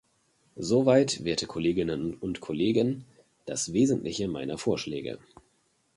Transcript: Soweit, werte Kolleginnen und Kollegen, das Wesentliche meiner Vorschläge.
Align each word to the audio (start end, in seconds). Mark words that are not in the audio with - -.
Soweit, 0.57 1.23
werte 1.25 1.45
Kolleginnen 1.45 2.15
und 2.15 2.41
Kollegen, 2.41 3.05
das 3.45 3.71
Wesentliche 3.71 4.27
meiner 4.27 4.57
Vorschläge. 4.57 5.19